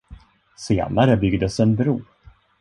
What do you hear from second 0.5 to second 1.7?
Senare byggdes